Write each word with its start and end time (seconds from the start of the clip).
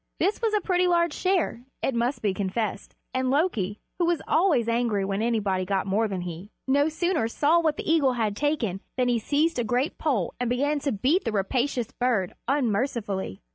This 0.19 0.41
was 0.41 0.55
a 0.55 0.61
pretty 0.61 0.87
large 0.87 1.13
share, 1.13 1.61
it 1.83 1.93
must 1.93 2.23
be 2.23 2.33
confessed, 2.33 2.95
and 3.13 3.29
Loki, 3.29 3.77
who 3.99 4.05
was 4.07 4.19
always 4.27 4.67
angry 4.67 5.05
when 5.05 5.21
anybody 5.21 5.63
got 5.63 5.85
more 5.85 6.07
than 6.07 6.21
he, 6.21 6.49
no 6.67 6.89
sooner 6.89 7.27
saw 7.27 7.59
what 7.59 7.77
the 7.77 7.87
eagle 7.87 8.13
had 8.13 8.35
taken, 8.35 8.81
than 8.97 9.09
he 9.09 9.19
seized 9.19 9.59
a 9.59 9.63
great 9.63 9.99
pole 9.99 10.33
and 10.39 10.49
began 10.49 10.79
to 10.79 10.91
beat 10.91 11.23
the 11.23 11.31
rapacious 11.31 11.91
bird 11.91 12.33
unmercifully. 12.47 13.43